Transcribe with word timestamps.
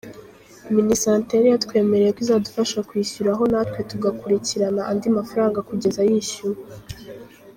Minisante 0.75 1.31
yari 1.37 1.49
yatwemereye 1.53 2.11
ko 2.15 2.19
izadufasha 2.25 2.85
kwishyuraho 2.89 3.43
natwe 3.51 3.79
tugakurikirana 3.91 4.81
andi 4.91 5.07
mafaranga 5.17 5.59
kugeza 5.69 5.99
yishyuwe. 6.09 6.59